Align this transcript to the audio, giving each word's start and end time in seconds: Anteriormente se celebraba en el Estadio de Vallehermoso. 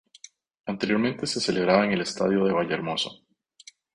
Anteriormente 0.65 1.27
se 1.27 1.39
celebraba 1.39 1.85
en 1.85 1.91
el 1.91 2.01
Estadio 2.01 2.43
de 2.43 2.53
Vallehermoso. 2.53 3.21